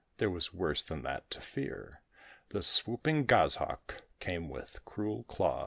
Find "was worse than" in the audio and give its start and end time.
0.31-1.03